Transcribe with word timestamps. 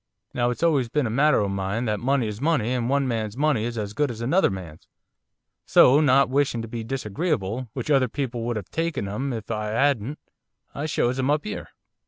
Now 0.33 0.49
it's 0.49 0.63
always 0.63 0.89
been 0.89 1.05
a 1.05 1.11
motter 1.11 1.41
o' 1.41 1.47
mine, 1.47 1.85
that 1.85 1.99
money 1.99 2.25
is 2.25 2.41
money, 2.41 2.73
and 2.73 2.89
one 2.89 3.07
man's 3.07 3.37
money 3.37 3.65
is 3.65 3.77
as 3.77 3.93
good 3.93 4.09
as 4.09 4.19
another 4.19 4.49
man's. 4.49 4.87
So, 5.67 5.99
not 6.01 6.27
wishing 6.27 6.63
to 6.63 6.67
be 6.67 6.83
disagreeable 6.83 7.69
which 7.73 7.91
other 7.91 8.07
people 8.07 8.41
would 8.45 8.55
have 8.55 8.71
taken 8.71 9.07
'em 9.07 9.31
if 9.31 9.51
I 9.51 9.71
'adn't, 9.71 10.17
I 10.73 10.87
shows 10.87 11.19
'em 11.19 11.29
up 11.29 11.45
'ere. 11.45 11.69